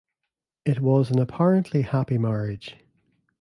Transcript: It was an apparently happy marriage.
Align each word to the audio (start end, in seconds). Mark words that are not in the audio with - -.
It 0.65 0.79
was 0.79 1.11
an 1.11 1.19
apparently 1.19 1.83
happy 1.83 2.17
marriage. 2.17 2.75